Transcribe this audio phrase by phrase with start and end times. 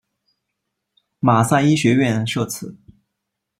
[1.19, 2.75] 马赛医学院设此。